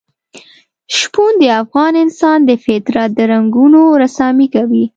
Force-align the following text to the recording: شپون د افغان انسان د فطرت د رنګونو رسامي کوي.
شپون 0.97 1.33
د 1.41 1.43
افغان 1.61 1.93
انسان 2.03 2.39
د 2.45 2.51
فطرت 2.65 3.09
د 3.17 3.19
رنګونو 3.31 3.81
رسامي 4.03 4.47
کوي. 4.55 4.85